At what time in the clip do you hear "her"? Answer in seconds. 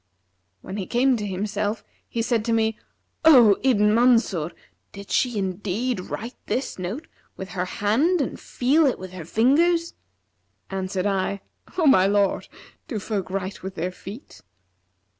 7.49-7.65, 9.11-9.25